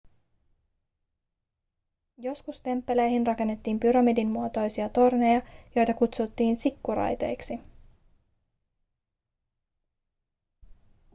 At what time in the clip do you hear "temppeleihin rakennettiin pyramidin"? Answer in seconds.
2.61-4.31